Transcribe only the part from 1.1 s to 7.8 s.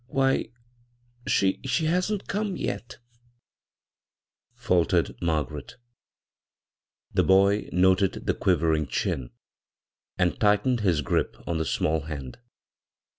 she hasn't— come— yet I" faltered Margaret The boy